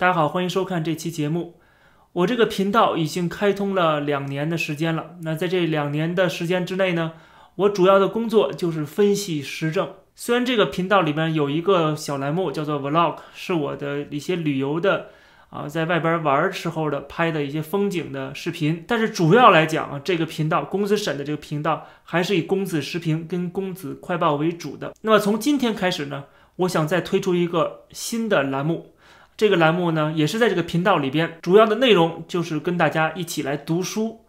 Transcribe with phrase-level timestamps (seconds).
[0.00, 1.60] 大家好，欢迎收看这期节目。
[2.12, 5.16] 我这个频道已经开通了两年的时间了。
[5.24, 7.12] 那在这两年的时间之内呢，
[7.56, 9.90] 我主要的工作就是分析时政。
[10.14, 15.08] 虽然这个频道里面有一个小栏目叫做 Vlog，是我的一些旅游的
[15.50, 24.94] 啊，在外边玩时候的拍的一些风景的视频，但是主要来讲啊，这个频道公子审的这个频道还是以公子时评跟公子快报为主的。
[25.02, 26.24] 那么从今天开始呢，
[26.56, 28.94] 我想再推出一个新的栏目。
[29.40, 34.26] 这个栏目呢，也是在这个频道里边，主要的内容就是跟大家一起来读书。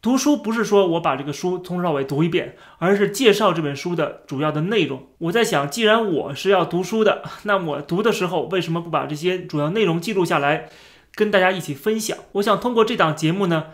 [0.00, 5.06] 读书不是说我把这个书从头到尾读一遍，而是介绍这本书的主要的内容。
[5.18, 10.70] 我在想，既然我是要读书的， 那么读的时候为什么不把这些主要内容记录下来，
[11.14, 12.16] 跟大家一起分享？
[12.32, 13.66] 我想通过这档节目呢，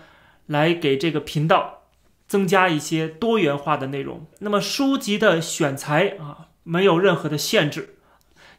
[0.46, 1.82] 来给这个频道
[2.26, 4.26] 增加一些多元化的内容。
[4.40, 7.94] 那么书籍的选材啊，没有任何的限制，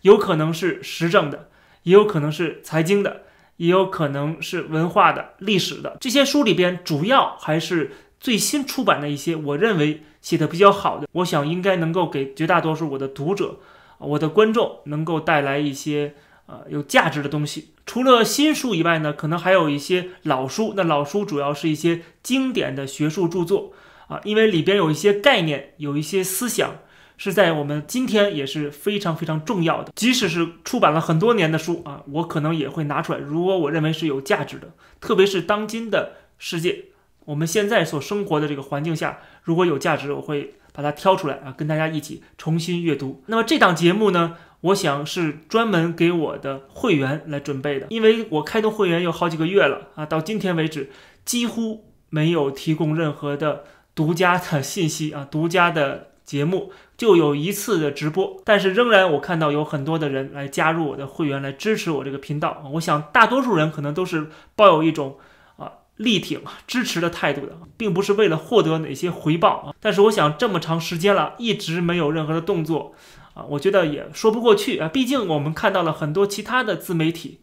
[0.03, 1.49] 有可能是时政的。
[1.85, 3.21] 也有可能是财经的，
[3.57, 5.97] 也有可能是文化的、历史的。
[6.01, 11.07] 这些书里边，主要还是最新出版的一些，我认为写的比较好的。
[11.11, 13.59] 我想应该能够给绝大多数我的读者、
[13.99, 16.15] 我的观众能够带来一些
[16.47, 17.69] 呃有价值的东西。
[17.85, 20.73] 除了新书以外呢，可能还有一些老书。
[20.75, 23.73] 那老书主要是一些经典的学术著作
[24.07, 26.77] 啊，因为里边有一些概念，有一些思想。
[27.17, 33.19] 是在我们今天也是非常非常重要的，即使是出版了很多年的书啊，我可能也会拿出来。
[33.19, 36.85] 如果我认为是有价值的，特别是当今的世界，
[37.23, 43.23] 我们现在所生活的这个环境下，如果有价值，我会把它挑出来啊，跟大家一起重新阅读。
[43.27, 50.91] 那么这档节目呢，我想是专门给我的会员来准备的，因为我开通会员有好几个月了啊，到今天为止
[51.23, 53.63] 几乎没有提供任何的
[53.95, 56.09] 独家的信息啊，独家的。
[56.25, 62.63] 节目就有一次的直播，但是仍然我看到有很多的人来加入我的会员，来支持我这个频道。
[62.75, 65.17] 我想大多数人可能都是抱有一种
[65.57, 69.75] 啊力挺、支持的态度的，并不是为了获得哪些回报啊。
[69.81, 72.95] 但是我想这么长时间了，一直没有任何的动作
[73.33, 74.87] 啊，我觉得也说不过去啊。
[74.87, 77.41] 毕竟我们看到了很多其他的自媒体，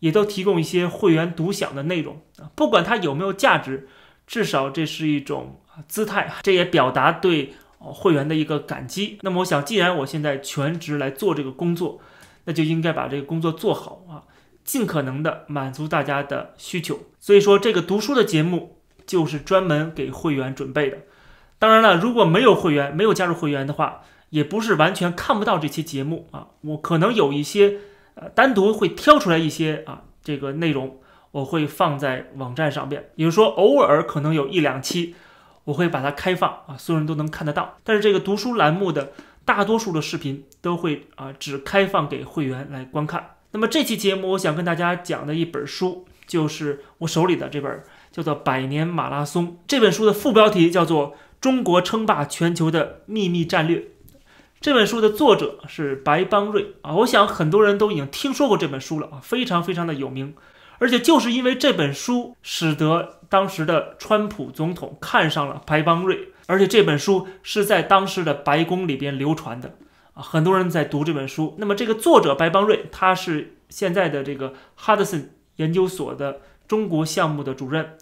[0.00, 3.88] 也都提供一些会员独享的内容啊，不管它有没有价值，
[4.26, 7.54] 至少这是一种姿态，这也表达对。
[7.80, 9.18] 会员的一个感激。
[9.22, 11.98] 那么，我想，既然我现在全职来做这个工作，
[12.44, 14.22] 那就应该把这个工作做好啊，
[14.62, 16.98] 尽可能的满足大家的需求。
[17.18, 20.98] 所以说，这个读书的节目就是专门给会员准备的。
[21.58, 26.48] 当然了，如果没有会员，没有加入会员的话，也不是完全看不到这期节目啊。
[26.60, 27.78] 我可能有一些
[28.14, 35.14] 呃，单独会挑出来一些啊，这个内容我会放在网站上面，比如说偶尔可能有一两期。
[35.64, 37.78] 我会把它开放啊，所有人都能看得到。
[37.84, 39.12] 但是这个读书栏目的
[39.44, 43.36] 大多数的视频都会啊，只开放给会员来观看。
[43.52, 47.82] 那么这期节目，我想跟大家讲的一本书，就是我手里的这本，
[48.12, 49.48] 叫做《百年马拉松》。
[49.66, 53.78] 这本书的副标题叫做《中国称霸全球的秘密战略》。
[54.60, 60.34] 这本书的作者是白邦瑞啊，我想很多人都已经听说过这本书了啊，非常非常的有名。
[60.80, 69.76] 而且就是因为这本书，使得当时的川普总统看上了白邦瑞，而且这本书是在当时的白宫里边流传的
[70.14, 71.54] 啊，很多人在读这本书。
[71.58, 77.98] 那么这个作者白邦瑞，他是现在的这个哈德森研究所的中国项目的主任，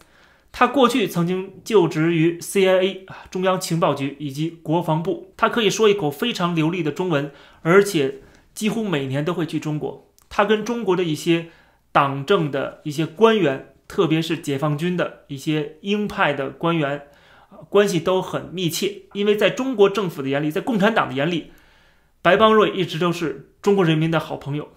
[0.52, 8.20] 他过去曾经就职于 CIA 啊中央情报局以及国防部，他可以说一口非常流利的中文，而且
[8.54, 11.48] 几乎每年都会去中国，他跟中国的一些。
[11.90, 17.08] 党政的一些官员，特别是解放军的一些鹰派的官员，
[17.68, 19.02] 关系都很密切。
[19.14, 21.52] 因为在中国政府的眼里，在共产党的眼里，
[22.20, 24.68] 白邦瑞一直都是中国人民的好朋友，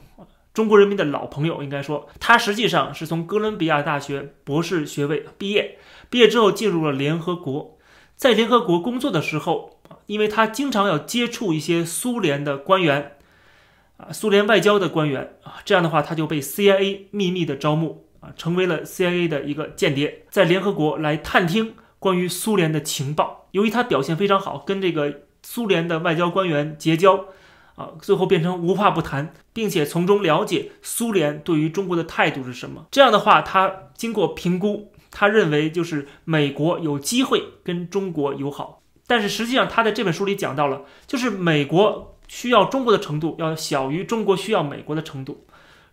[0.53, 1.61] 中国人民的老朋友。
[1.61, 5.77] 应该说，他实际上是从哥伦比亚大学博士学位毕业，
[6.09, 7.77] 毕业之后进入了联合国，
[8.15, 13.17] 在联合国工作的时候，因为他经常要接触一些苏联的官员。
[14.01, 23.47] 啊，苏联外交的官员啊，这样的话他就被 CIA 秘密的招募啊，成为了 CIA 的一个间谍，在联合国来探听关于苏联的情报。
[23.51, 27.25] 由于他表现非常好，跟这个苏联的外交官员结交
[27.75, 32.87] 啊，最后变成无话不谈，并且从中了解苏联对于中国的态度是什么。
[32.89, 42.07] 这样的话，他经过评估，他认为就是美国有机会跟中国友好，但是实际上他在这本书里讲到了，就是美国。
[42.31, 45.45] 需要中国的程度要小于中国需要美国的程度，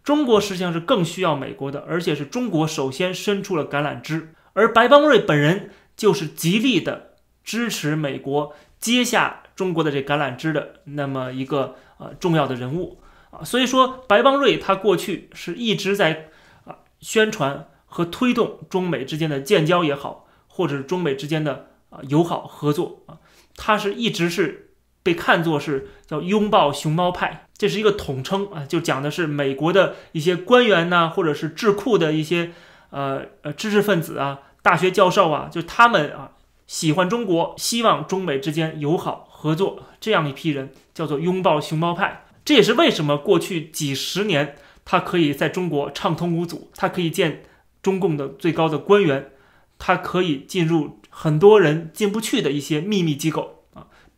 [0.05, 13.01] 中国实际上是更需要美国的，而且是中国首先伸出了橄榄枝，而白邦瑞本人就是极力的支持美国接下中国的这橄榄枝的那么一个呃重要的人物。
[13.33, 13.43] 啊。
[13.43, 16.29] 所以说，白邦瑞他过去是一直在
[16.65, 23.03] 啊宣传和推动中美之间的建交也好，或者是中美之间的啊友好合作。
[23.07, 23.19] 啊，
[23.57, 24.68] 他是一直是
[25.09, 32.53] 被看作是叫拥抱熊猫派，这是一个统称啊，就讲的是美国的一些官员呐，或者是智库的一些
[32.91, 34.41] 呃呃知识分子啊。
[34.61, 36.33] 大学教授啊，就他们啊
[36.67, 42.27] 喜欢中国，希望中美之间友好合作，这样一批人叫做拥抱熊猫派。
[42.45, 47.45] 这也是为什么过去几十年他可以在中国畅通无阻，他可以见
[47.81, 49.31] 中共的最高的官员，
[49.79, 53.58] 他可以进入很多人进不去的一些秘密机构，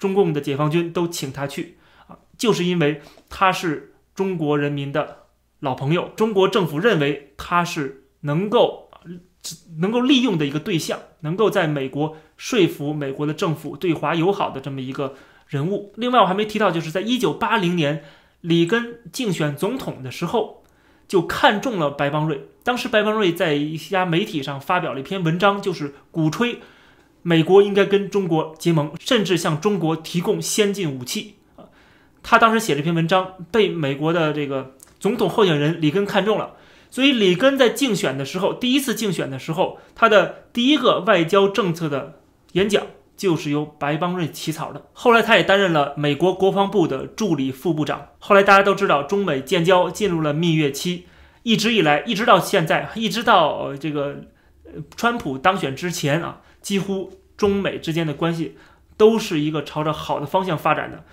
[0.00, 5.26] 中共的解放军都请他去啊，就是因为他是中国人民的
[5.60, 8.88] 老朋友，中国政府认为他是能够。
[9.78, 15.14] 能够利用的一个对象，能够在美国说服美国的政府对华友好的这么一个
[15.48, 15.94] 人物。
[15.96, 18.04] 另外，我还没提到，就是在一九八零年
[18.42, 20.62] 里根竞选总统的时候，
[21.08, 22.48] 就看中了白邦瑞。
[22.62, 26.60] 当时，白邦瑞在一家媒体上发表了一篇文章，就是鼓吹
[27.22, 31.36] 美国应该跟中国结盟，甚至向中国提供先进武器。
[31.56, 31.64] 啊，
[32.22, 36.54] 他当时写了一篇文章，被美国的这个总统候选人里根看中了。
[36.92, 42.20] 所以，里根在竞选的时候，第一次竞选的时候，他的第一个外交政策的
[42.54, 42.84] 演讲
[43.16, 44.86] 就是由白邦瑞起草的。
[44.92, 48.08] 后来，他也担任了美国国防部的助理副部长。
[48.18, 51.06] 后来，大家都知道，中美建交进入了蜜月期，
[51.44, 54.24] 一直以来，一直到现在，一直到这个
[54.96, 58.56] 川普当选之前啊，几乎中美之间的关系
[58.96, 61.04] 都是一个朝着好的方向发展的。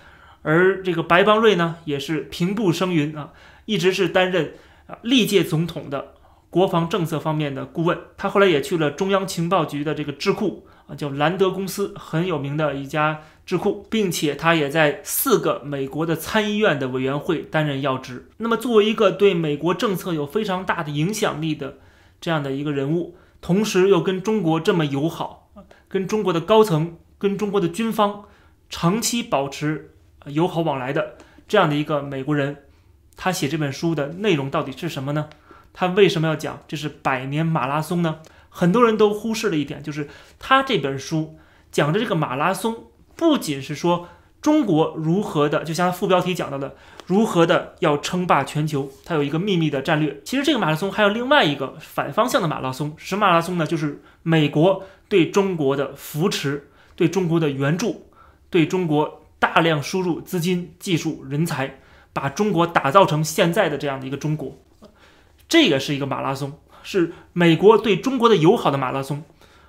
[0.42, 3.32] 而这个白邦瑞呢，也是平步升云啊，
[3.66, 4.54] 一直是担任。
[4.88, 6.14] 啊，历届总统的
[6.48, 18.30] 国防政策方面的顾问，他后来也去了中央情报局的这个智库啊，叫兰德公司，很有名的一家智库，并且他也在四个美国的参议院的委员会担任要职。
[18.38, 21.76] 那么，作为一个对美国政策有非常大的影响力的
[22.18, 25.50] 这样的一个人物，同时又跟中国这么友好，
[25.88, 28.24] 跟中国的高层、跟中国的军方
[28.68, 29.94] 长期保持
[30.26, 32.64] 友好往来的这样的一个美国人。
[33.16, 35.28] 他写这本书的内容到底是什么呢？
[35.72, 38.20] 他为什么要讲这是百年马拉松呢？
[38.48, 40.08] 很多人都忽视了一点，就是
[40.38, 41.36] 他这本书
[41.70, 42.84] 讲的这个马拉松，
[43.16, 44.08] 不仅是说
[44.40, 46.74] 中国如何的，就像副标题讲到的，
[47.06, 50.20] 如何的要称霸全球，它有一个秘密的战略。
[50.24, 53.66] 其实这个马拉松还有另外一个反方向的马拉松，什么马拉松呢？
[53.66, 58.06] 就是美国对中国的扶持，对中国的援助，
[58.50, 61.78] 对中国大量输入资金、技术、人才。
[62.10, 64.58] 把中国打造成现在的这样的一个中国，
[65.48, 69.22] 这个是一个马拉松，是美国对中国的友好的马拉松。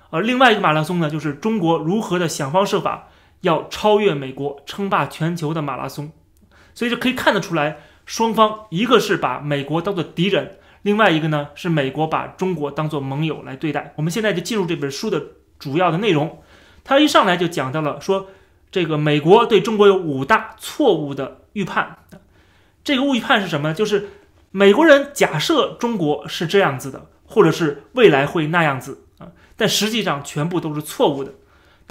[0.08, 3.09] 而另外一个马拉松呢，就是中国如何的想方设法
[3.40, 6.12] 要超越美国，称霸全球的马拉松。
[6.74, 13.92] 所以就可以看得出来，双方一个是把美国当做敌人，另外一个呢是美国把中国当做盟友来对待。
[13.96, 15.22] 我们现在就进入这本书的
[15.58, 16.42] 主要的内容，
[16.84, 18.28] 他一上来就讲到了说，
[18.70, 21.98] 这个美国对中国有五大错误的预判。
[22.82, 23.74] 这个误预判是什么呢？
[23.74, 24.08] 就是
[24.52, 31.34] 美国人假设中国是这样子的，或者是未来会那样子啊，但实际上全部都是错误的。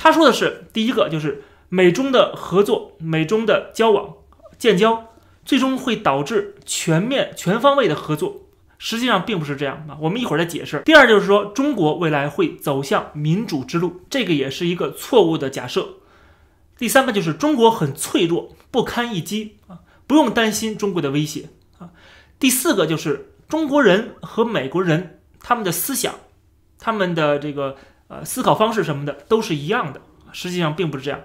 [0.01, 4.13] 他说的是第一个，就是美中的合作、美中的交往、
[4.57, 5.09] 建交，
[5.43, 8.43] 最终会导致全面、全方位的合作。
[8.77, 10.81] 实际上并不是这样啊，我们一会儿再解释。
[10.85, 15.95] 第二就是说，中国未来会走向民主之路，这个也是一个错误的假设。
[16.77, 19.79] 第三个就是中国很脆弱，不堪一击啊。
[20.07, 21.91] 不用担心中国的威胁啊。
[22.39, 26.15] 第四个就是中国人和美国人他们的思想、
[26.79, 27.75] 他们的这个
[28.09, 30.01] 呃思考方式什么的都是一样的，
[30.33, 31.21] 实际上并不是这样。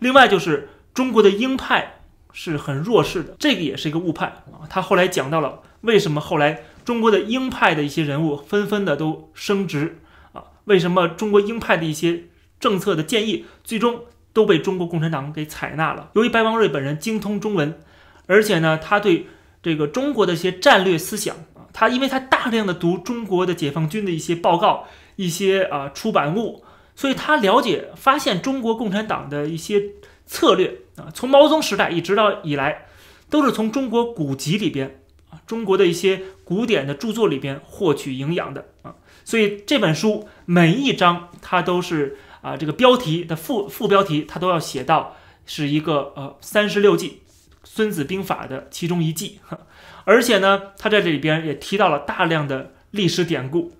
[0.00, 2.00] 另外就是中国的鹰派
[2.32, 4.66] 是很弱势的，这个也是一个误判啊。
[4.68, 10.00] 他后来讲到了为什么后来中国的鹰派的一些人物纷纷的都升职
[10.32, 10.42] 啊？
[10.64, 12.24] 为什么中国鹰派的一些
[12.58, 14.00] 政策的建议最终
[14.32, 16.10] 都被中国共产党给采纳了？
[16.14, 17.80] 由于白邦瑞本人精通中文。
[18.28, 19.26] 而且呢，他对
[19.62, 24.86] 这个中国的一些战略思想啊，他因为他大量的读中国的解放军的一些报告、
[25.22, 26.64] 一些啊出版物，
[26.96, 29.82] 所以他了解发现中国共产党的一些
[30.26, 32.86] 策略啊，从毛泽东时代一直到以来，
[33.30, 35.00] 都是从中国古籍里边
[35.30, 47.18] 啊，中国的一些古典的著作里边获取营养的啊，所以这本书每一章它都是啊，这个标题的副副标题它都要写到是一个呃三十六计。
[47.74, 49.38] 《孙子兵法》的其中一计，
[50.04, 53.72] 而且呢，他在这里边也提到了大量的历史典故，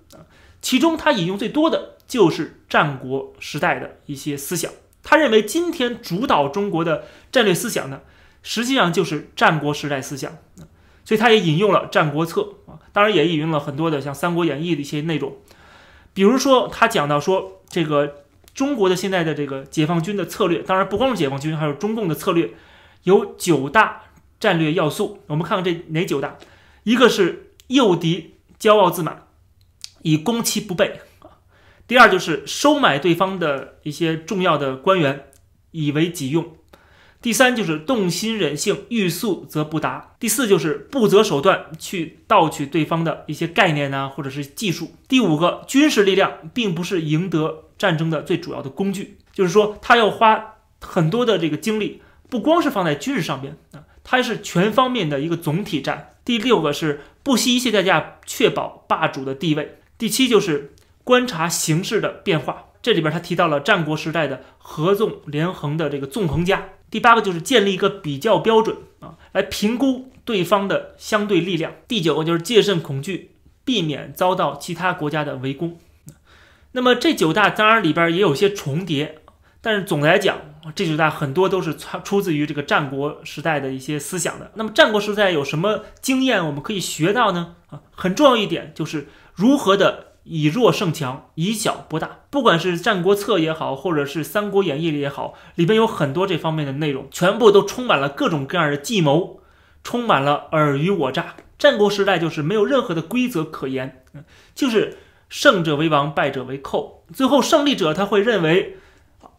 [0.63, 4.71] 其中他引用最多的就是战国时代的一些思想。
[5.03, 8.01] 他认为今天主导中国的战略思想呢，
[8.41, 10.35] 实际上就是战国时代思想。
[11.05, 12.41] 所以他也引用了《战国策》
[12.71, 15.35] 啊，当然也引用了很多的像《三国演义》的一些内容，
[16.13, 18.23] 比如说他讲到说这个
[18.55, 22.51] 中国的现在的这个解放军的策略，当然不光是解放军，还有中共的策略，
[23.03, 24.03] 有九大
[24.39, 25.19] 战略要素。
[25.27, 26.37] 我们看看这哪九大？
[26.83, 29.27] 一个是诱敌骄傲自满，
[30.03, 31.27] 以攻其不备啊；
[31.87, 35.25] 第二就是收买对方的一些重要的官员，
[35.71, 36.55] 以为己用。
[37.21, 44.91] 第三就是动心忍性，欲速则不达；第四就是不择手段去盗取对方的一些概念呐，或者是技术。
[45.07, 56.15] 第五个，军事力量并不是赢得战争的最主要的工具，就是说他要花很多的这个精力，不光是放在军事上面啊，它是全方面的一个总体战。
[56.25, 59.77] 第六个是不惜一切代价确保霸主的地位。
[60.03, 60.73] 第七就是
[61.05, 66.71] 观察形势的变化，这里边他提到了战国时代的合纵连横的这个纵横家。
[66.91, 71.71] 第八个就是建立一个比较标准啊，来评估对方的相对力量。
[71.87, 73.31] 第九个就是戒慎恐惧，
[73.63, 75.79] 避免遭到其他国家的围攻。
[76.73, 79.19] 那么这九大当然里边也有些重叠，
[79.61, 80.37] 但是总的来讲，
[80.75, 84.51] 这九大很多都是出出自于这个战国时代的一些思想的。
[84.55, 87.55] 那么战国时代有什么经验我们可以学到呢？
[87.69, 90.13] 啊，很重要一点就是如何的。
[90.25, 92.19] 以弱胜强，以小博大。
[92.29, 99.41] 不管是《战国策》也好，或者是《三国演义》里也好，里边有很多这方面的内容，全部都充满了各种各样的计谋，
[99.83, 101.35] 充满了尔虞我诈。
[101.59, 104.05] 战国时代就是没有任何的规则可言，
[104.55, 104.97] 就是
[105.27, 107.03] 胜者为王，败者为寇。
[107.13, 108.77] 最后胜利者他会认为，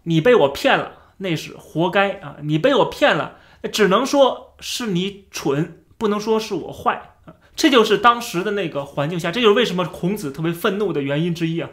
[0.02, 2.36] 你被我骗了，那是活该啊！
[2.42, 3.38] 你被我骗了，
[3.72, 7.13] 只能说是你蠢，不能说是我坏。
[7.56, 11.70] 这就是当时的那个环境下，这就是为什么孔子特别愤怒的原因之一啊，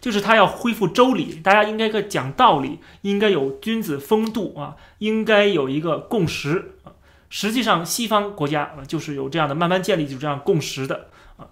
[0.00, 6.92] 就是他要恢复周礼，大家应该个讲道理，应该有君子风度啊，应该有一个共识啊。
[7.30, 11.46] 实际上，西方国家，就是有这样的慢慢建立就这样共识的啊。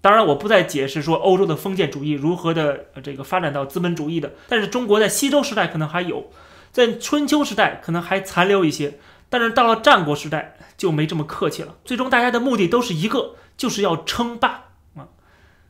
[0.00, 6.30] 当然，我不再解释说欧洲的封建主义如何的这个发展到资本主义的，但是中国在西周时代可能还有，
[6.70, 8.98] 在春秋时代可能还残留一些。
[9.28, 15.06] 但是到了战国时代就没这么客气了，最终大家的目的都是一个，就是要称霸啊。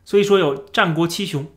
[0.06, 1.48] 所以说有战国七雄，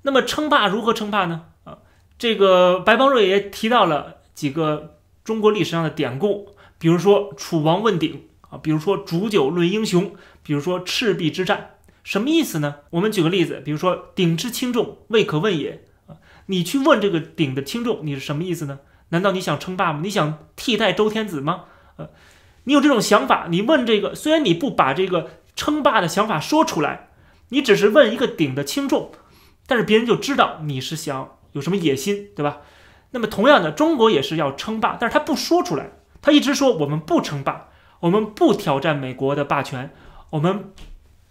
[0.00, 1.42] 那么称霸如何称霸呢？
[1.64, 1.80] 啊，
[2.18, 11.72] 这个白邦瑞也提到了几个中国历史上的典故，比如说楚王问鼎啊，比如说煮酒论英雄，比如说赤壁之战，
[12.02, 12.76] 什么意思呢？
[12.88, 18.78] 我们举个例子，比如说鼎之轻重，未可问也啊，你去问这个鼎的轻重，你是什么意思呢？
[19.10, 20.00] 难道你想称霸吗？
[20.02, 21.64] 你想替代周天子吗？
[21.96, 22.10] 呃，
[22.66, 27.08] 你有这种想法，你问这个，虽然你不把这个称霸的想法说出来，
[27.48, 29.12] 你只是问一个鼎的轻重，
[29.66, 32.58] 但是别人就知道你是想有什么野心，对吧？
[33.12, 37.68] 那么同样的，中国也是要称霸，但是他不说出来，他一直说我们不称霸，
[38.00, 39.92] 我们不挑战美国的霸权，
[40.30, 40.72] 我们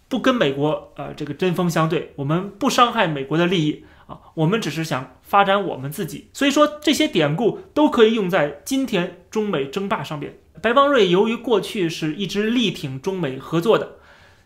[0.08, 3.84] 不跟美国呃这个针锋相对，我们不伤害美国的利益。
[4.06, 10.38] 啊，我们只是想发展我们自己，所以说这些典故都可以用在今天中美争霸上边。
[10.62, 13.96] 白邦瑞由于过去是一直力挺中美合作的，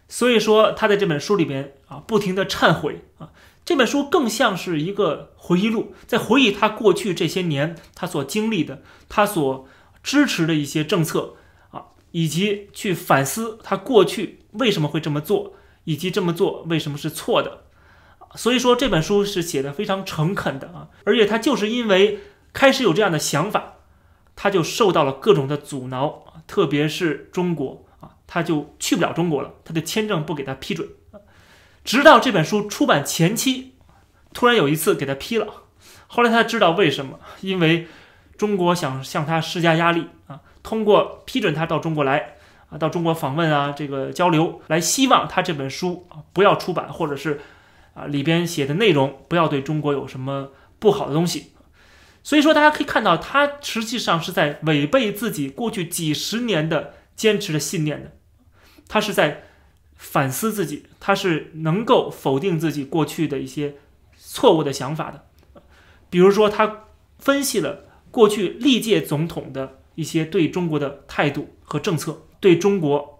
[0.08, 3.30] 所以说他在这本书里边啊不停的忏悔啊，
[3.64, 9.68] 这本书更像是一个回忆录，在回忆他过去这些年他所经历的，他所
[10.02, 11.34] 支持的一些政策
[11.70, 17.59] 啊，以及去反思他过去为什么会这么做，以及这么做为什么是错的。
[18.36, 22.20] 所以说这本书是写的非常诚恳的啊，而且他就是因为
[22.52, 23.74] 开始有这样的想法，
[24.36, 30.88] 他就受到了各种的阻挠啊特别是中国啊，他就去不了中国了，他的签证不给他批准，
[31.84, 33.72] 直到这本书出版前期，
[34.32, 35.48] 突然有一次给他批了，
[36.06, 37.88] 后来他知道为什么，因为
[38.38, 42.36] 中国想向他施加压力啊，通过批准他到中国来
[42.70, 47.40] 啊，到中国访问啊，这个交流，来希望他这本书啊不要出版，或者是。
[48.06, 51.52] 里边写的内容不要对中国有什么不好的东西，
[52.22, 58.12] 所以说大家可以看到，他实际上是在违背自己过去几十年的坚持的信念的，
[58.88, 59.44] 他是在
[59.96, 63.76] 反思自己，他是能够否定自己过去的一些
[64.16, 65.24] 错误的想法的，
[66.08, 66.84] 比如说他
[67.18, 73.19] 分析了过去历届总统的一些对中国的态度和政策，对中国。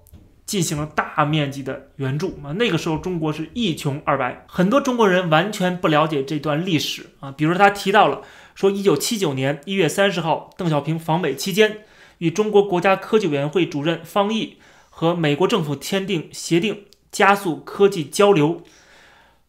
[0.50, 7.30] 进行了大面积的援助啊，那个时候中国是一穷二白，很多中国人完全不了解这段历史啊。
[7.30, 8.23] 比如他提到了
[8.57, 11.85] 说，一九七九年一月三十号，邓小平访美期间，
[12.19, 14.57] 与中国国家科技委员会主任方毅
[14.88, 18.62] 和美国政府签订协定，加速科技交流。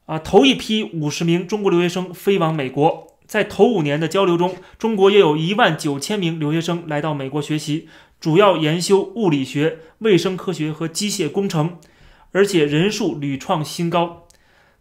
[0.05, 7.89] 啊，头一批五十名中国留学生飞往美国，在头五年的交流中，中国约有一万九千名留学生来到美国学习。
[8.21, 11.79] 主要研修物理学、卫生科学和机械工程，
[12.33, 14.27] 而且人数屡创新高。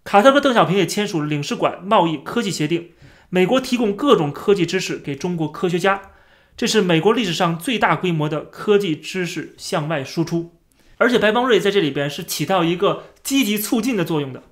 [0.05, 2.91] 卡特和邓小平也签署了领事馆贸易科技协定，
[3.31, 6.03] 美国提供各种科技知识给中国科学家，
[6.55, 10.53] 这是美国历史上最大规模的科技知识向外输出。
[10.99, 14.43] 而且白邦瑞在这里边是起到一个积极促进的作用的。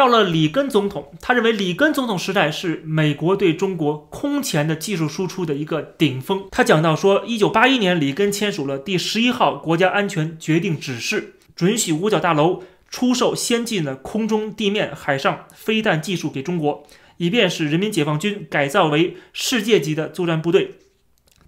[0.00, 6.48] 到了里根总统，他认为里根总统时代是美国对中国空前的技术输出的一个顶峰。
[6.50, 16.82] 他讲到说，一九八一年里根签署了第十一号国家安全决定指示，准许五角大楼出售先进的空中、地面、海上飞弹技术给中国，
[17.18, 20.78] 以便使人民解放军改造为世界级的作战部队。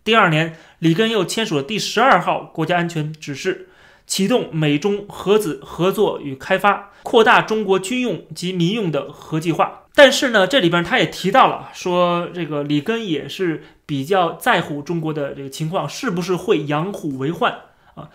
[0.04, 3.70] 第二年，里根又签署了第十二号国家安全指示。
[4.06, 9.84] 启动美中核子合作与开发，扩大中国军用及民用的核计划。
[9.94, 17.52] 但是呢，这里边他也提到了，说这个里根也是比较在乎中国的这个情况是不是会养虎为患
[17.94, 18.08] 啊。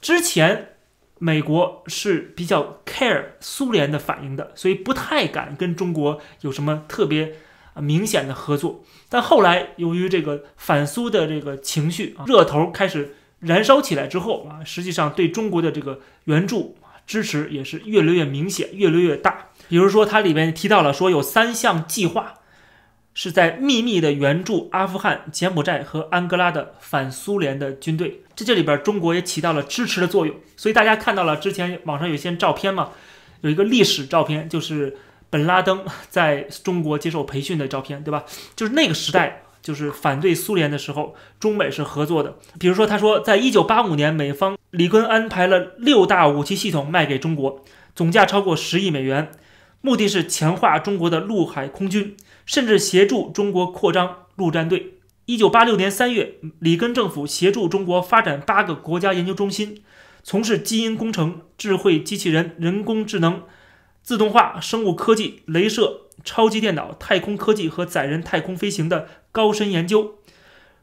[0.00, 0.74] 之前
[1.18, 7.34] 美国是比较 care 苏联的反应的，所以不太敢跟中国有什么特别
[7.76, 8.84] 明显的合作。
[9.08, 13.16] 但后来由于这个反苏的这个情绪啊热头开始。
[13.42, 19.48] 燃烧起来之后啊，实际上对中国的这个援助支持也是越来越明显，越来越大。
[19.68, 22.34] 比如说，它里面提到了说有三项计划
[23.14, 28.22] 是在秘密的援助阿富汗、柬埔寨和安哥拉的反苏联的军队。
[28.36, 30.36] 这这里边中国也起到了支持的作用。
[30.56, 32.90] 所以大家看到了之前网上有些照片嘛，
[33.40, 34.96] 有一个历史照片，就是
[35.28, 38.24] 本拉登在中国接受培训的照片，对吧？
[38.54, 39.41] 就是那个时代。
[39.62, 42.36] 就是反对苏联的时候，中美是合作的。
[42.58, 47.64] 比如说，他说，在一九八五年，美方里根安排了六大武器系统卖给中国，
[47.94, 49.30] 总价超过十亿美元，
[49.80, 54.94] 目的是强化中国的陆海空军，甚至协助中国扩张陆战队。
[55.26, 59.82] 一九八六年三月，里根政府协助中国发展八个国家研究中心，
[60.24, 63.44] 从事基因工程、智慧机器人、人工智能、
[64.02, 66.00] 自动化、生物科技、镭射。
[66.24, 70.14] 超级电脑、太空科技和载人太空飞行的高深研究。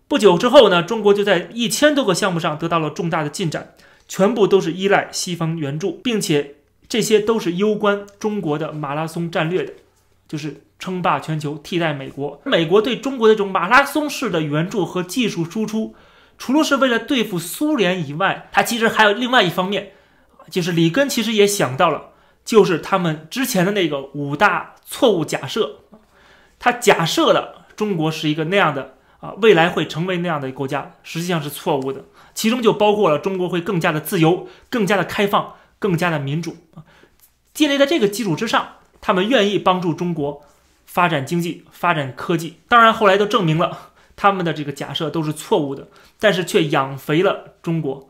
[0.07, 3.75] 不久之后呢，中国就在一千多个项目上得到了重大的进展，
[4.07, 6.55] 全部都是依赖西方援助，并且
[6.87, 9.73] 这些都是攸关中国的马拉松战略的，
[10.27, 12.41] 就是称霸全球，替代美国。
[12.43, 15.93] 美国对中国的这种马拉松式的援助和技术输出，
[16.39, 19.91] 除了是为了对付苏联以外，它其实还有另外一方面，
[20.49, 22.09] 就是里根其实也想到了。
[22.43, 25.81] 就是他们之前的那个五大错误假设，
[26.57, 32.03] 他假设了中国是一个那样的啊，未来会成为那样的国家，实际上是错误的。
[32.33, 36.83] 其中就包括了中国会更加的自由、更加的开放、更加的民主啊。
[37.53, 38.67] 建立在这个基础之上，
[38.99, 40.43] 他们愿意帮助中国
[40.85, 42.57] 发展经济、发展科技。
[42.67, 45.87] 当然后来都证明了他们的这个假设都是错误的，
[46.19, 48.09] 但是却养肥了中国。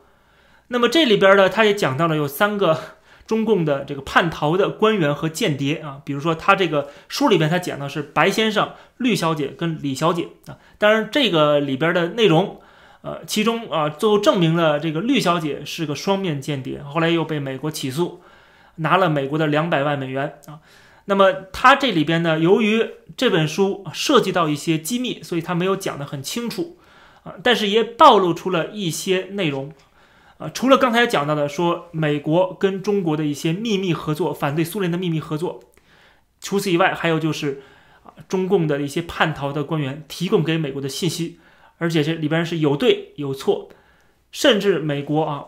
[0.66, 2.98] 那么这里边呢，他也讲到了有三个。
[3.30, 12.60] 中共的这个叛逃的官员和间谍啊，比如说他这个书里边他讲的是白先生、绿小姐跟李小姐啊，当然这个里边的内容，
[13.02, 18.20] 呃，其中啊最后证明了这个绿小姐是个双面间谍，后来又被美国起诉，
[18.76, 20.58] 拿了美国的两百万美元啊。
[21.04, 22.84] 那么他这里边呢，由于
[23.16, 26.78] 这本书涉及到一些机密，所以他没有讲得很清楚
[27.22, 29.72] 啊，但是也暴露出了一些内容。
[30.40, 35.60] 啊，除了刚才讲到的说美国跟中国的一些秘密合作，反对苏联的秘密合作，
[36.40, 37.62] 除此以外，还有就是
[38.04, 41.38] 啊，中共的一些叛逃的官员提供给美国的信息，
[41.76, 43.68] 而且这里边是有对有错，
[44.32, 45.44] 甚至美国啊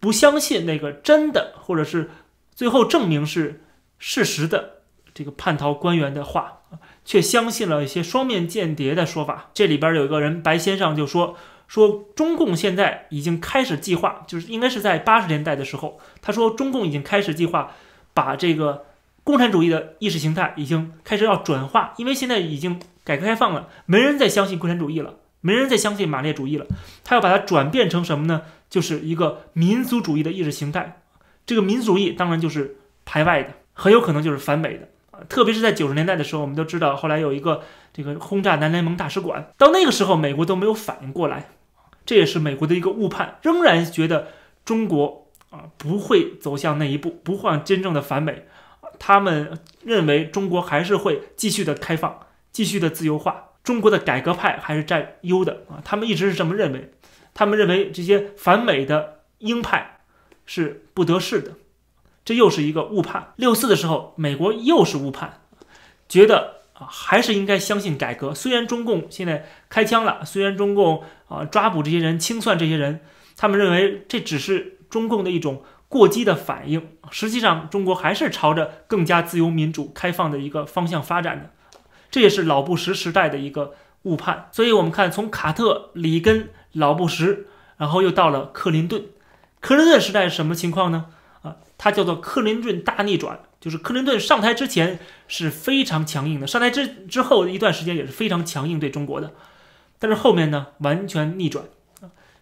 [0.00, 2.10] 不相信那个真的，或者是
[2.52, 3.62] 最后证明是
[4.00, 4.78] 事实的
[5.14, 6.62] 这个叛逃官员的话，
[7.04, 9.50] 却相信了一些双面间谍的说法。
[9.54, 11.36] 这里边有一个人白先生就说。
[11.68, 17.72] 说中共现在已经开始计划，就是应该是在八十年代的时候，他说中共已经开始计划
[18.14, 18.86] 把这个
[19.24, 26.66] 共产主义的意识形态已经开始要转化，因为现在已经改革开放了，没人再相信共产主义了，没人再相信马列主义了，
[27.02, 28.42] 他要把它转变成什么呢？
[28.68, 31.00] 就是一个民族主义的意识形态。
[31.44, 35.20] 这个民族主义当然就是排外的，很有可能就是反美的啊。
[35.28, 41.48] 特别是在九十年代的时候，我们都知道后来有一个这个轰炸南联盟大使馆，到那个时候美国都没有反应过来。
[42.06, 44.28] 这也是美国的一个误判，仍然觉得
[44.64, 48.46] 中国啊不会走向那一步，不会真正的反美。
[48.98, 55.82] 他们认为中国还是会继续的开放，继续的自由化，中国的改革派还是占优的啊。
[55.84, 56.92] 他们一直是这么认为，
[57.34, 59.98] 他们认为这些反美的鹰派
[60.46, 61.52] 是不得势的，
[62.24, 63.34] 这又是一个误判。
[63.36, 65.42] 六四的时候，美国又是误判，
[66.08, 68.34] 觉得啊，还是应该相信改革。
[68.34, 73.00] 虽然中共现在开枪了，虽然中共啊抓捕这些人、清算这些人，
[73.36, 76.86] 他们认为这只是中共的一种过激的反应。
[77.10, 81.50] 实际上，中国还是朝着更加自由、民主、开放的一个方向发展的。
[82.10, 84.48] 这也是老布什时代的一个误判。
[84.52, 87.46] 所以，我们看从卡特、里根、老布什，
[87.78, 89.04] 然后又到了克林顿。
[89.60, 91.06] 克林顿时代是什么情况呢？
[91.42, 93.40] 啊，它叫做克林顿大逆转。
[93.66, 99.32] 就是克林顿上台之前是非常强硬的，上台之之后一段时间也是非常强硬对中国的，
[99.98, 101.64] 但是后面呢完全逆转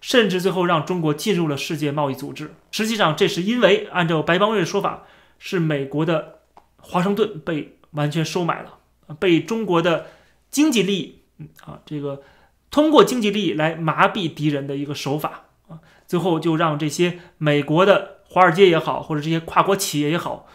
[0.03, 2.53] 甚至最后让中国进入了世界贸易组织。
[2.71, 5.05] 实际上这是因为按照白邦瑞的说法，
[5.39, 6.41] 是美国的
[6.77, 8.81] 华盛顿被完全收买了，
[9.19, 10.09] 被中国的
[10.51, 11.21] 经济利益
[11.65, 12.23] 啊这个
[12.71, 20.47] 通过经济利益来麻痹敌人的一个手法啊，最后就让这些美国的华尔街也好，或者这些跨国企业也好。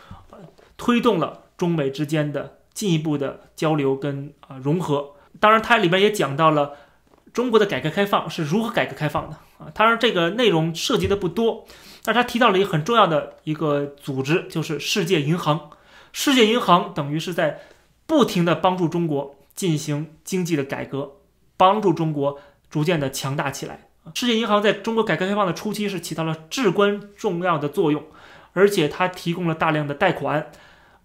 [0.79, 5.11] 推动了中美之间的进一步的交流跟啊融合。
[5.39, 6.73] 当然，它里边也讲到了
[7.31, 9.69] 中国的改革开放是如何改革开放的啊。
[9.75, 11.65] 当然，这个内容涉及的不多，
[12.03, 15.69] 但是它提到了一个很重要的一个组织，就是世界银行。
[16.11, 17.59] 世界银行等于是在
[18.07, 21.11] 不停的帮助中国进行经济的改革，
[21.55, 22.39] 帮助中国
[22.69, 23.87] 逐渐的强大起来。
[24.15, 28.03] 世界银行在中国改革开放的初期是起到了至关重要的作用，
[28.53, 30.49] 而且它提供了大量的贷款。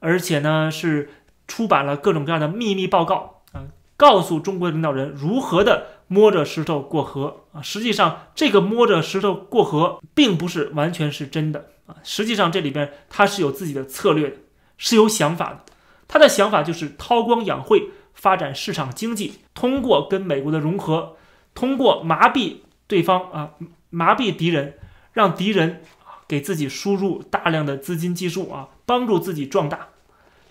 [0.04, 1.08] 而且呢，是
[1.48, 3.64] 出版了各种各样的秘密报告啊，
[3.96, 7.62] 告诉中国的领导人如何的摸着石头过河啊。
[7.62, 11.96] 实际上，这个摸着石头过河并不是完全是真的啊。
[12.02, 14.36] 实际上，这里边他是有自己的策略的，
[14.76, 15.60] 是有想法的。
[16.06, 21.16] 他的想法就是韬光养晦，发展市场经济，通过跟美国的融合，
[21.54, 23.52] 通过麻痹对方啊，
[23.88, 24.74] 麻痹敌人，
[25.14, 25.80] 让敌人
[26.28, 29.88] 给自己输入大量的资金技术啊，帮助自己壮大。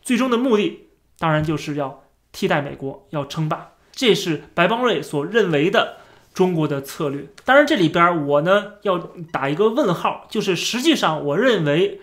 [0.03, 0.87] 最终的目的
[1.17, 5.97] 当然就是要替代美国，要称霸，这是白邦瑞所认为的
[6.33, 7.27] 中国的策略。
[7.45, 8.97] 当然，这里边我呢要
[9.31, 12.01] 打一个问号，就是实际上我认为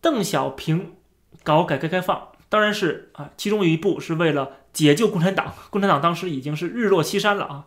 [0.00, 0.94] 邓小平
[1.42, 5.52] 搞改革开放，当然是啊，其中有一步是为了解救共产党。
[5.70, 7.64] 共产党当时已经是日落西山了啊，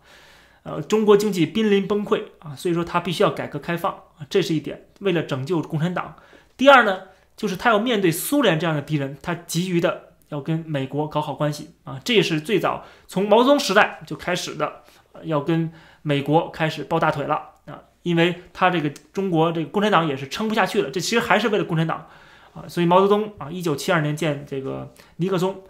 [0.64, 6.16] 呃，中国经济濒临崩溃啊，所以说他必须要改革开放啊，这是一点，为了拯救共产党。
[6.56, 7.09] 第二呢？
[7.40, 14.84] 就是他要面对苏联这样的敌人，他急于的要跟美国搞好关系啊，这也是最早从毛泽东时代就开始的，
[15.24, 15.72] 要跟
[16.02, 22.10] 美国开始抱大腿了啊，因为他这个中国这个共产党也是撑不下去了，这其实还是为了共产党
[22.54, 25.64] 啊，所以毛泽东啊，一九七二年见这个尼克松，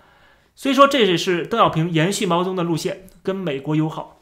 [0.56, 4.20] 所以说这也是邓小平延续毛泽东的路线，跟美国友好。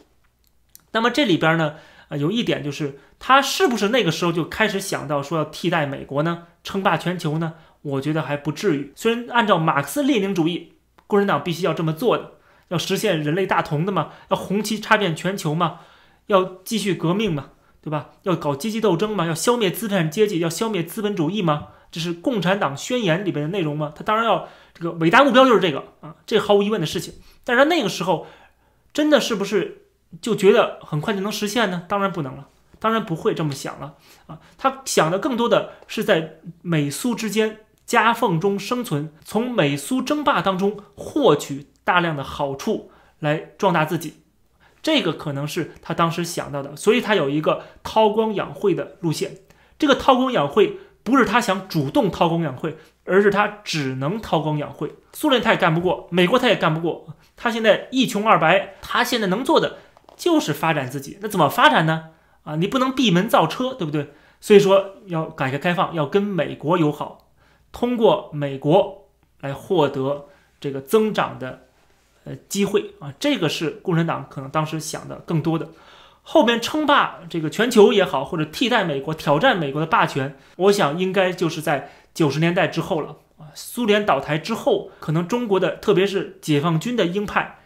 [0.92, 1.76] 那么这里边呢？
[2.10, 7.54] 啊，有一点就是，他是不是那个时候就开始想到说要替代美国呢，称霸全球呢？
[7.82, 8.92] 我觉得还不至于。
[8.96, 10.74] 虽然按照马克思列宁主义，
[11.08, 12.32] 共产党必须要这么做的，
[12.68, 15.80] 要实现人类大同的嘛，要红旗插遍全球嘛，
[16.28, 17.52] 要继续革命嘛，
[17.82, 18.12] 对吧？
[18.24, 23.94] 要搞阶级斗争嘛，要消灭资产阶级，要消灭资本主义嘛，这是共产党宣言里边的内容嘛。
[23.96, 27.14] 他当然要这个伟大目标就是这个啊，这毫无疑问的事情。
[27.44, 28.28] 但是他那个时候，
[28.94, 29.84] 真的是不是？
[30.22, 31.84] 就觉得很快就能实现呢？
[31.90, 32.48] 当然不能了，
[32.80, 33.96] 当然不会这么想了
[34.28, 34.40] 啊！
[34.58, 44.22] 他想的更多的是在美苏之间夹缝中生存，从美苏争霸当中获取大量的好处来壮大自己，
[44.82, 49.38] 这个可能是他当时想到的，所以他有一个韬光养晦的路线。
[49.80, 54.94] 这个韬光养晦不是他想主动韬光养晦，而是他只能韬光养晦。
[55.14, 59.78] 苏联他也干不过，美国他也干不过，他现在一穷二白，他现在能做的。
[60.18, 62.06] 就是发展自己，那怎么发展呢？
[62.48, 64.14] 啊，你不能闭门造车，对不对？
[64.40, 67.28] 所以说要改革开放，要跟美国友好，
[67.74, 69.10] 通过美国
[69.42, 70.28] 来获得
[70.62, 71.68] 这个增长的
[72.24, 75.68] 呃机会啊，这个是共产党可能当时想的更多的。
[76.24, 83.52] 后边称霸这个全球也好，或者替代美国挑战美国的霸权，我想应该就是在九十年代之后了啊。
[83.56, 87.60] 苏联倒台之后，可能中国的特别是解放军的鹰派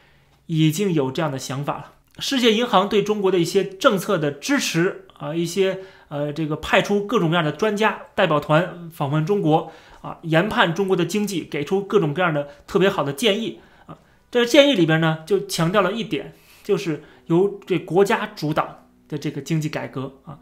[0.46, 1.92] 已经有这样的想法了。
[2.22, 5.80] 世界银行对中国的一些政策的支持啊，一些
[6.10, 13.98] 呃，这个派出各种各样的专家代表团访问中国啊，研判中国的经济，给出各种各样的特别好的建议啊。
[14.30, 20.38] 这个建议里边呢，就强调了一点，就是由这国家主导的这个经济改革啊，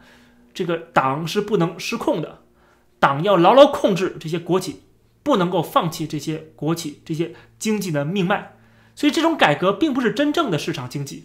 [0.52, 2.40] 这个党是不能失控的，
[2.98, 4.82] 党要牢牢控制这些国企，
[5.22, 8.56] 不能够放弃这些国企这些经济的命脉。
[8.94, 11.24] 所以这种改革并不是真正的市场经济。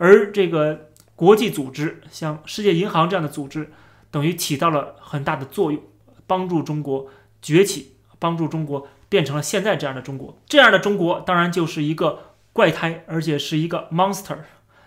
[0.00, 3.70] 而这个国际组织，像世界银行这样的组织，
[4.10, 5.82] 等于起到了很大的作用，
[6.26, 7.08] 帮助中国
[7.42, 10.38] 崛起，帮助中国变成了现在这样的中国。
[10.46, 14.38] 这样的中国当然就是一个怪胎，而且是一个 monster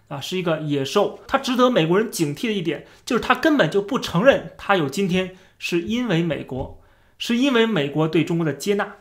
[0.07, 1.19] 啊，是一个野兽。
[1.27, 6.81] 它值得美国人警惕的一点就是，他根本就不承认他有今天，是因为美国，
[7.19, 8.95] 是因为美国对中国的接纳，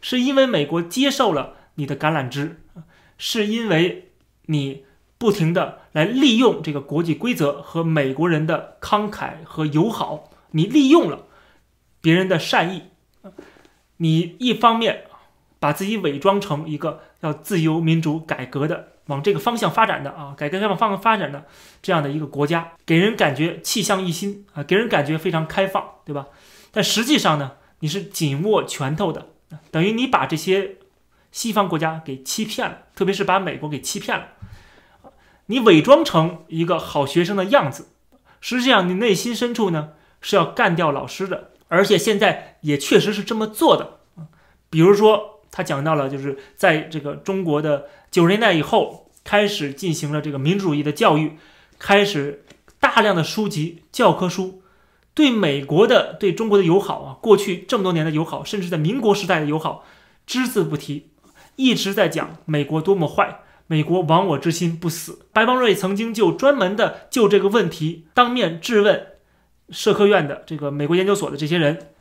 [0.00, 2.60] 是因为美国接受了你的橄榄枝，
[3.18, 4.12] 是因为
[4.46, 4.84] 你
[5.20, 11.26] 不停的来利用这个国际规则和美国人的慷慨和友好，你利用了
[12.00, 12.84] 别人的善意。
[13.98, 15.04] 你一方面
[15.58, 21.44] 把自己伪装成一个要自由民主改革的，往这个方向发展的啊，改革开放方向发展的
[21.82, 26.28] 这样的一个国家，给人感觉气象一新啊，给人感觉非常开放，对吧？
[26.72, 29.26] 但实际上呢，你是紧握拳头的，
[29.70, 30.78] 等于你把这些
[31.30, 34.28] 西方国家给欺骗了，特别是把美国给欺骗了。
[35.50, 37.88] 你伪装成一个好学生的样子，
[38.40, 41.50] 实际上你内心深处呢是要干掉老师的。
[41.66, 43.98] 而且现在也确实是这么做的
[44.70, 51.36] 比如说他讲到了，就是在这个中国的九十年代以后，开始进行了这个民主主义的教育，
[51.80, 52.44] 开始
[52.78, 54.62] 大量的书籍、教科书
[55.14, 59.84] 对美国的、对中国的友好啊，过去这么多年的友好，甚至在民国时代的友好，
[60.24, 61.10] 只字不提，
[61.56, 65.26] 一直在讲美国多么坏，美国亡我之心不死。
[65.32, 69.06] 白邦瑞曾经就专门的就这个问题当面质问。
[69.70, 71.92] 社科院的这个美国研究所的这些人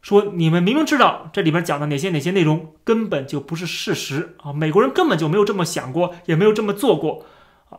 [0.00, 4.52] 说：“你们明明知道这里边讲的哪些哪些内容根本就不是事实啊！
[4.52, 7.24] 美国人根本就没有这么想过，也没有这么做过
[7.70, 7.78] 啊！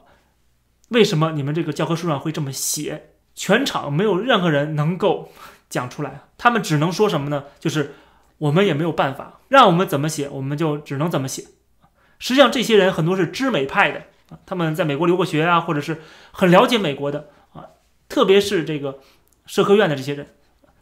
[0.87, 3.09] 为什么你们这个教科书上会这么写？
[3.35, 5.33] 全场没有任何人能够
[5.69, 7.43] 讲出来，他们只能说什么呢？
[7.59, 7.95] 就是
[8.37, 11.43] 我们也没有办法，让我们怎么写，我们就只能怎么写。
[12.23, 17.67] 实际上，这些人很多是知美派的啊，他们在美国留过学啊，或者是很了解美国的啊，
[18.07, 19.01] 特别是这个。”
[19.45, 20.27] 社科院的这些人，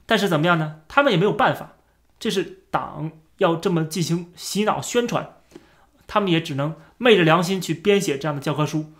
[0.05, 0.81] 但是怎么样呢？
[0.87, 1.77] 他们也没有办法，
[2.19, 5.37] 这是党要这么进行洗脑宣传，
[6.05, 8.93] 他们也只能昧着良心去编写这样的教科书。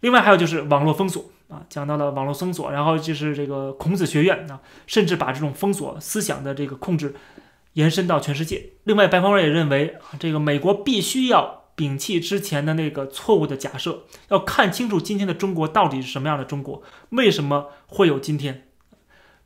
[0.00, 7.14] 另外还有就是网络封锁啊，讲到了网络封锁，然后就是这个孔子学院啊，甚至把这种封锁思想的这个控制
[7.74, 8.70] 延伸到全世界。
[8.84, 18.64] 另外，白方瑞也认为啊，这个美国必须要摒弃之前的那个错误的假设，要看清楚今天的中国到底是什么样的中国，为什么会有今天。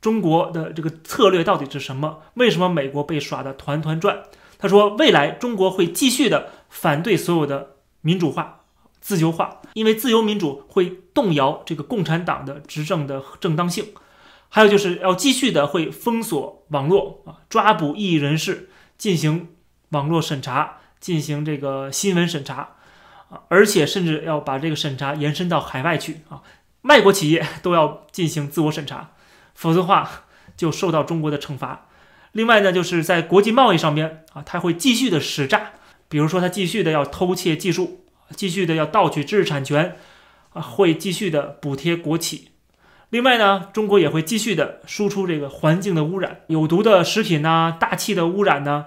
[0.01, 2.23] 中国的这个策略到底是什么？
[2.35, 4.23] 为什么美国被耍得团团转？
[4.59, 8.63] 他说，未来中国会继续的反对所有的民主化、
[9.01, 13.93] 自由化，因为自由民主会动摇这个共产党的执政的正当性。
[14.49, 18.69] 还有就是要继续的会封锁网络啊，抓捕异议人士，
[18.99, 19.49] 进行
[19.91, 22.77] 网络审查，进行这个新闻审查
[23.29, 26.41] 啊，而且甚至要把这个审查延伸到海外去啊，
[26.83, 29.11] 外国企业都要进行自我审查。
[29.55, 30.09] 否则的话，
[30.57, 31.89] 就受到中国的惩罚。
[32.33, 35.73] 另外呢，就是在国际贸易上边啊，他会继续的使诈，
[36.09, 39.97] 比如说他继续的要偷窃技术，继续的要盗取知识产权，
[40.55, 42.49] 啊，会继续的补贴国企。
[43.11, 48.87] 另外呢，中国也会继续的输出这个环境的污染，有毒的食品呐，大气的污染呢，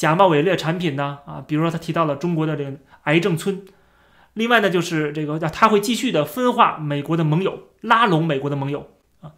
[0.00, 3.62] 假冒伪劣产品呢，啊，比如说他提到了中国的这个癌症村。
[4.32, 8.88] 另外呢，就是这个他会继续的分化美国的盟友，拉拢美国的盟友
[9.20, 9.32] 啊。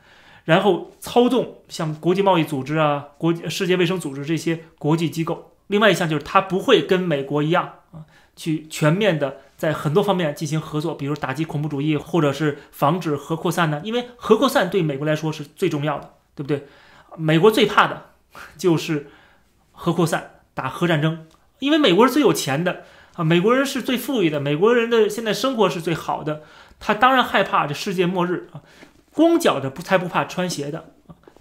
[0.44, 5.56] 然后操纵像国际贸易组织啊、国世界卫生组织这些国际机构。
[5.66, 13.80] 另外一项就是他不会跟美国一样啊，去全面的在很多方面进行合作，比如打击恐怖主义，或者是防止核扩散呢？
[13.82, 16.68] 因为核扩散对美国来说是最重要的，对不对？
[17.16, 18.10] 美国最怕的
[18.56, 19.08] 就是
[19.72, 21.26] 核扩散、打核战争，
[21.58, 22.84] 因为美国是最有钱的
[23.14, 26.42] 啊，美国人是最富裕的，美国人的现在生活是最好的，
[26.80, 28.62] 他当然害怕这世界末日啊。
[29.14, 30.86] 光脚的不才不怕穿鞋的，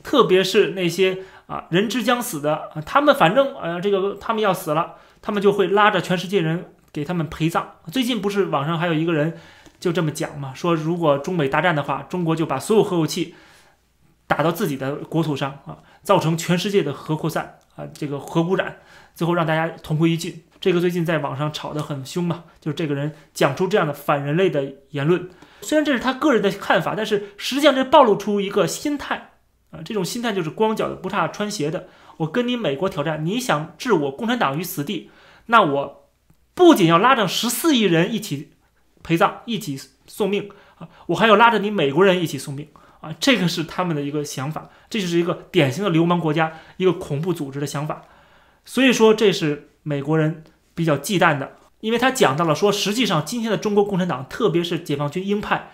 [0.04, 7.76] 特别是那些啊人之将死的啊，他们反正呃这个他们要死了，他们就会拉着全世界人给他们陪葬。
[7.90, 9.38] 最近不是网上还有一个人
[9.80, 13.36] 就这么讲嘛，说如果中美大战的话，中国就把所有核武器
[14.28, 18.80] 打到自己的国土上啊，造成全世界的核扩散啊，这个核污染，
[19.22, 20.42] 最后让大家同归于尽。
[20.60, 25.30] 这个最近在网上吵得很凶嘛，就是这个人讲出这样的反人类的言论。
[25.62, 29.34] 虽然这是他个人的看法，但是实际上这暴露出一个心态
[29.70, 31.88] 啊，这种心态就是光脚的不怕穿鞋的。
[32.18, 35.12] 我跟你美国挑战，你想置我共产党于死地，
[35.46, 36.10] 那我
[36.56, 38.54] 不仅要拉着十四亿人一起
[39.04, 42.68] 陪葬、一起送命啊，我还要拉着你美国人一起送命
[43.02, 43.14] 啊！
[43.20, 48.02] 这个是他们的一个想法，这就是一个典型的流氓国家、一个恐怖组织的想法。
[48.66, 50.44] 所以说，这是美国人
[50.74, 51.58] 比较忌惮的。
[51.80, 55.72] 因为他讲到了说，实际上今天的中国共产党，特别是解放军鹰派，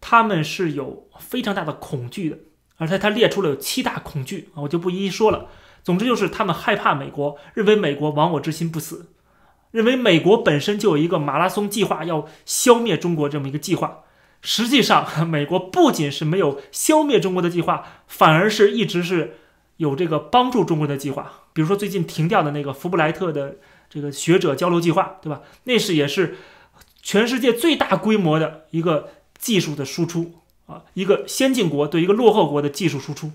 [0.00, 2.38] 他们是有非常大的恐惧的，
[2.76, 5.48] 而且他列出了有七大恐惧啊，我就不一一说了。
[5.82, 9.10] 总之就是他们害怕美国，认为美国亡我之心不死，
[9.72, 14.04] 认为美国本身就有一个马拉松计划，要消灭中国这么一个计划。
[14.42, 19.38] 实际上，美国不仅是没有消灭中国的计划，反而是一直是
[19.78, 21.39] 有这个帮助中国的计划。
[21.52, 23.56] 比如说最近停掉的那个福布莱特的
[23.88, 25.42] 这个学者交流计划，对吧？
[25.64, 26.36] 那是也是
[27.02, 30.34] 全世界最大规模的一个技术的输出
[30.66, 33.32] 啊，一个先进国对一个落后国的技术输出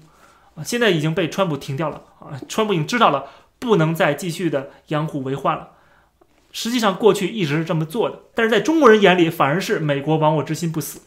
[0.56, 3.25] 啊，现在已经被川普停掉了啊，川普已经知道了
[3.60, 5.69] 不能再继续的养虎为患了。
[6.58, 11.01] 实际上，过去一直是这么做的，但是在中国人眼里，反而是美国亡我之心不死，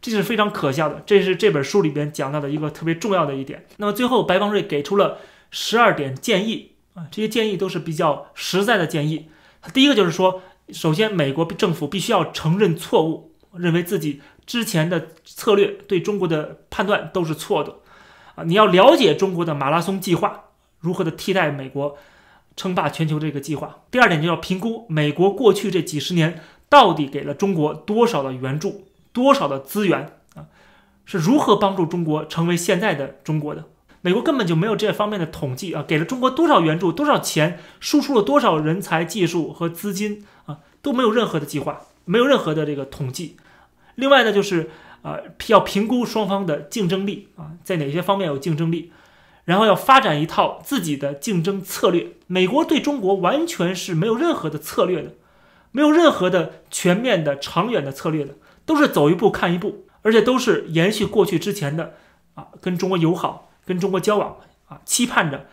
[0.00, 1.02] 这是非常可笑的。
[1.04, 3.66] 这是这本书里边讲到的一个特别重要的一点。
[3.76, 5.18] 那么最后，白邦瑞给出了
[5.50, 9.28] 十二点建议啊，这些建议都是比较实在的建议。
[9.74, 17.76] 第一个就是说，首先，美国政府必须要承认错误，认为自己之前的策略对中国的判断都是错的
[18.34, 20.44] 啊，你要了解中国的马拉松计划
[20.78, 21.98] 如何的替代美国。
[22.56, 30.44] 称霸全球这个计划，第二点就要评估美国过去这几十年到底给了中国多少的援助，多少的资源啊，
[31.06, 33.64] 是如何帮助中国成为现在的中国的？
[34.02, 43.36] 美国根本就没有这方面的统计啊，给了中国多少援助，多少钱，输出了多少人才、技术和资金啊，都没有任何的计划，没有任何的这个统计。
[43.94, 44.70] 另外呢，就是
[45.02, 48.92] 啊，要评估双方的竞争力啊，在哪些方面有竞争力。
[49.46, 52.12] 然后要发展一套自己的竞争策略。
[52.28, 55.14] 美国对中国完全是没有任何的策略的，
[55.72, 58.34] 没有任何的全面的、长远的策略的，
[58.64, 61.94] 都是走一步看一步，而且都是延续过去之前的
[62.34, 64.36] 啊，跟中国友好、跟中国交往
[64.68, 65.46] 啊，期盼着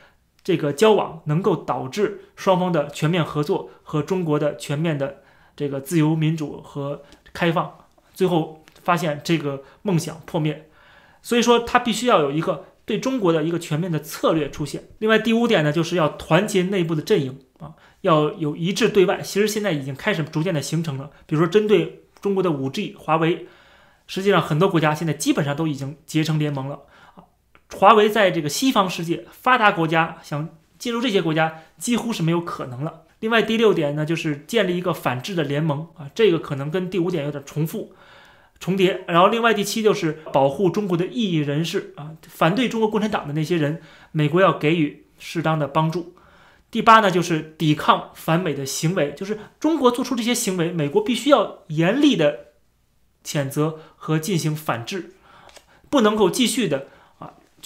[0.43, 5.23] 这个交往能够导致双方的全面合作和中国的全面的
[5.55, 7.77] 这个自由民主和开放。
[8.13, 10.69] 最后发现这个梦想破灭，
[11.21, 12.65] 所以说他必须要有一个。
[12.87, 14.81] 对中国的一个全面的策略出现。
[14.99, 19.19] 另外，第五点呢，就是要团结内部的阵营啊，要有一致对外。
[19.21, 21.11] 其实现在已经开始逐渐的形成了。
[21.25, 23.45] 比如说，针对中国的五 G，华为，
[24.07, 26.79] 实际上很多国家现在基本上都已经结成联盟了。
[27.73, 30.49] 华为在这个西方世界发达国家想
[30.79, 33.03] 进入这些国家几乎是没有可能了。
[33.19, 37.93] 另外，第六点呢，就是建立一个反制的联盟啊，这个可能跟第五点有点重复。
[38.59, 46.15] 重叠，然后另外第七就是保护中国的异议人士啊，反对中国共产党的那些人，美国要给予适当的帮助。
[46.71, 52.47] 第八呢，就是抵抗反美的行为，就是中国做出这些行为，美国必须要严厉的
[53.23, 55.13] 谴责和进行反制，
[55.89, 56.87] 不能够继续的，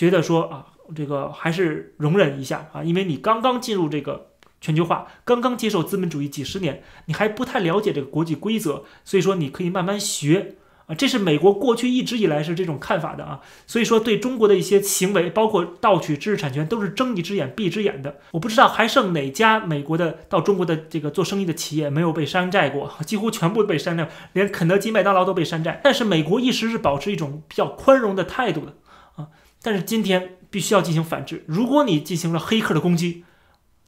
[0.01, 10.55] 觉得说啊，这个还是容忍一下啊，因为你刚刚进入这个全球化，刚刚接受资本主义几十年，你还不太了解这个国际规则，所以说你可以慢慢学
[10.87, 10.95] 啊。
[10.95, 18.17] 这是美国过去一直以来是这种看法的啊，所以说对中国的一些行为，包括盗取知识产权，都是睁一只眼闭一只眼的。
[18.31, 25.79] 我不知道还剩哪家美国的到中国的这个做生意的企业没有被山寨过，几乎全部被山寨，连肯德基、麦当劳都被山寨。
[25.83, 28.73] 但是美国一直是保持一种比较宽容的态度的，
[29.61, 31.43] 但是今天必须要进行反制。
[31.47, 33.23] 如果你进行了黑客的攻击，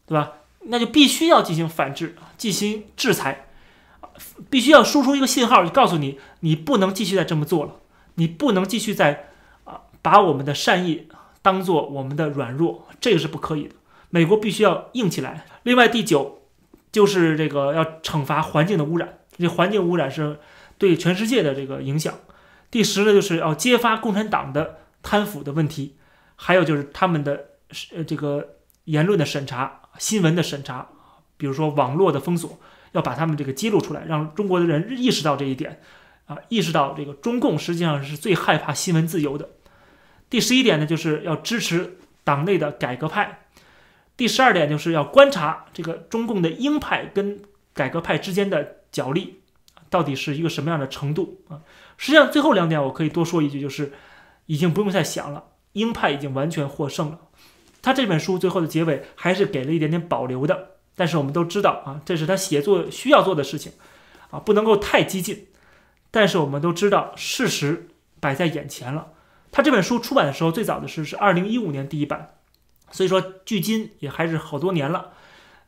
[0.05, 0.33] 对吧？
[0.65, 3.47] 那就必须要进行反制，进行制裁。
[4.49, 7.77] 必须要输出一个信号，就告诉你，你不能继续再这么做了，
[8.15, 9.31] 你不能继续再
[9.63, 11.07] 啊把我们的善意
[11.41, 13.75] 当做我们的软弱，这个是不可以的。
[14.11, 15.47] 美国必须要硬起来。
[15.63, 16.43] 另外，第九
[16.91, 20.39] 就是这个要惩罚环境的污染，这环境污染是
[20.77, 22.13] 对全世界的这个影响。
[22.69, 25.97] 第十呢，就是要揭发共产党的贪腐的问题，
[26.35, 27.49] 还有就是他们的
[27.95, 30.89] 呃这个言论的审查、新闻的审查，
[31.37, 32.59] 比如说网络的封锁。
[32.93, 35.81] 要把他们这个揭露出来，让中国的人意识到这一点，
[36.27, 39.49] 啊，意识到这个中共实际上是最害怕新闻自由的。
[40.29, 43.47] 第十一点呢，就是要支持党内的改革派。
[44.15, 47.41] 第十二点就是要观察这个中共的鹰派跟
[47.73, 49.41] 改革派之间的角力
[49.89, 51.61] 到底是一个什么样的程度啊。
[51.97, 53.91] 实际上，最后两点我可以多说一句，就是
[54.45, 57.19] 已经不用再想了，鹰派已经完全获胜了。
[57.81, 60.69] 他这本书最后的结尾还是给了一点点保留的。
[60.95, 63.71] 但是我们都知道啊，这是他写作需要做的事情，
[64.29, 65.47] 啊，不能够太激进。
[66.11, 67.87] 但是我们都知道，事实
[68.19, 69.07] 摆在眼前了。
[69.51, 72.35] 他这本书出版的时候，最早的是是二零一五年第一版，
[72.91, 75.13] 所以说距今也还是好多年了。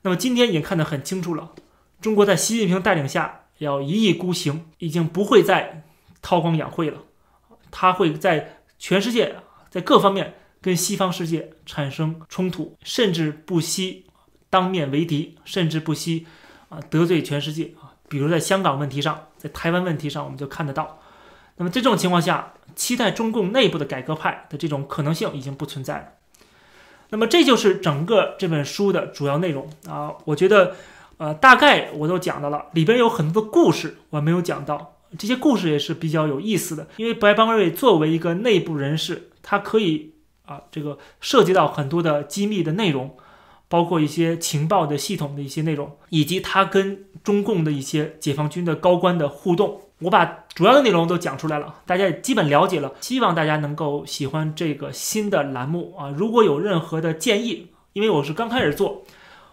[0.04, 1.54] 那么今天已经看得很清楚了，
[2.00, 5.84] 中国在习近平带领下要一意孤行，已经不会再
[6.22, 7.00] 韬光养晦了。
[7.72, 9.36] 他会在全世界，
[9.70, 14.06] 在各方面跟西方世界产生冲突，甚至不惜。
[14.48, 16.26] 当面为敌，甚至不惜
[16.70, 17.92] 啊得罪全世界啊！
[18.08, 21.02] 比如在香港问题上，在台湾问题上，我们就看得到。
[21.58, 26.06] 那么在这种情况下，期待中共内部的改革派的这种可能性已经不存在了。
[27.10, 30.14] 那么这就是整个这本书的主要内容啊。
[30.24, 30.78] 我觉得，
[31.18, 36.88] 呃，大概我都讲到了，里边有很多的故事我没有讲到，这些故事也是比较有意思的。
[36.98, 40.14] 因为白邦瑞作为一个内部人士，他可以
[40.46, 43.16] 啊，这个涉及到很多的机密的内容。
[43.68, 52.94] 包括一些情报的系统的一些内容，以及他跟中共的一些解放军的高官的互动，我把主要的内容都讲出来了，大家也基本了解了。
[53.02, 56.10] 希望大家能够喜欢这个新的栏目啊！
[56.10, 59.04] 如果有任何的建议，因为我是刚开始做，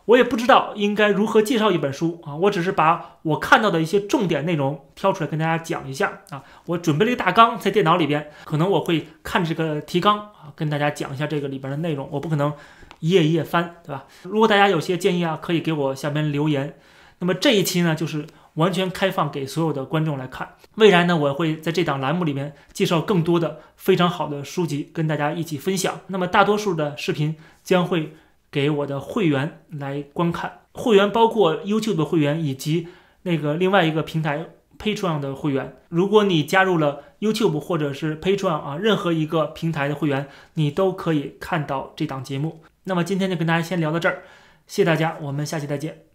[0.06, 6.42] 我也不知道应该如何介绍一本书啊，我只是把我看到的一些重点内容挑出来跟大家讲一下啊。
[6.66, 12.52] 我准备了一个大纲在电脑里边，可能我会看这个提纲啊，跟大家讲一下这个里边的内容，我不可能。
[13.00, 14.04] 一页一页翻，对吧？
[14.22, 16.78] 如果大家有些建议啊，可以给我下面留言。
[17.18, 18.24] 那么这一期呢，就是
[18.54, 20.54] 完全开放给所有的观众来看。
[20.76, 25.98] 未来呢，我会在这档栏目里面介绍更多的非常好的书籍，跟大家一起分享。
[26.06, 27.34] 那么大多数的视频
[27.64, 28.14] 将会
[28.52, 32.86] 给我的会员来观看，会员包括 YouTube 的会员以及
[33.22, 35.78] 那个另外一个平台 Patreon 的会员。
[35.88, 42.60] 如果你加入了 YouTube 或者是 Patreon 啊，任何一个平台的会员，你都可以看到这档节目。
[42.84, 44.22] 那么今天就跟大家先聊到这儿，
[44.66, 46.11] 谢谢大家，我们下期再见。